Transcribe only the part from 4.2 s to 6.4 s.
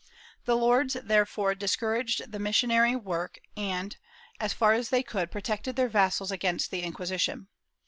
as far as they could, protected their vassals